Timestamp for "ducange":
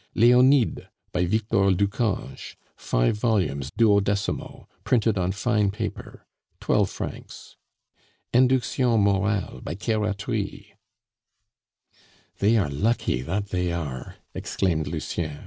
1.73-2.55